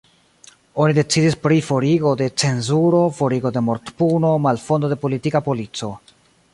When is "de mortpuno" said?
3.59-4.33